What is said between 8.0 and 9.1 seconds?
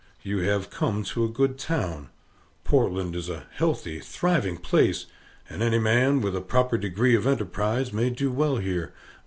do well here.